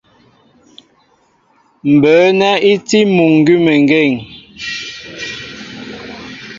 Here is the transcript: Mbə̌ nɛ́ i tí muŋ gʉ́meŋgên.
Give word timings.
Mbə̌ 1.93 2.17
nɛ́ 2.39 2.53
i 2.71 2.73
tí 2.87 2.99
muŋ 3.15 3.31
gʉ́meŋgên. 3.45 4.13